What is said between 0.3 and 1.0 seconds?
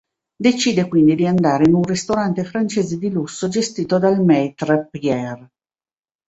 Decide